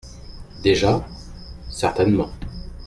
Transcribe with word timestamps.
Déjà? 0.63 1.05
Certainement. 1.69 2.31